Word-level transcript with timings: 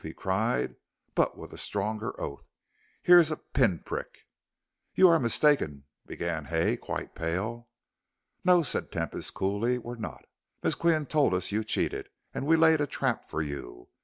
he 0.03 0.11
cried, 0.15 0.75
but 1.13 1.37
with 1.37 1.53
a 1.53 1.57
stronger 1.59 2.19
oath; 2.19 2.49
"here's 3.03 3.29
a 3.29 3.37
pin 3.37 3.77
prick." 3.77 4.25
"You 4.95 5.07
are 5.09 5.19
mistaken," 5.19 5.83
began 6.07 6.45
Hay, 6.45 6.75
quite 6.75 7.13
pale. 7.13 7.69
"No," 8.43 8.63
said 8.63 8.91
Tempest, 8.91 9.35
coolly, 9.35 9.77
"we're 9.77 9.97
not. 9.97 10.25
Miss 10.63 10.73
Qian 10.75 11.07
told 11.07 11.35
us 11.35 11.51
you 11.51 11.63
cheated, 11.63 12.09
and 12.33 12.47
we 12.47 12.55
laid 12.55 12.81
a 12.81 12.87
trap 12.87 13.29
for 13.29 13.43
you. 13.43 13.89